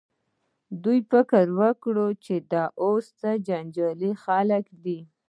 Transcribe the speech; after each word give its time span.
دې 0.83 0.97
فکر 1.11 1.45
وکړ 1.59 1.95
چې 2.25 2.35
دا 2.51 2.63
اوس 2.83 3.05
څه 3.19 3.29
جنجالي 3.47 4.11
خلک 4.23 4.65
دي. 4.83 4.99